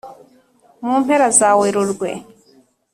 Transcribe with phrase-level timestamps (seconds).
[0.83, 2.09] mu mpera za Werurwe,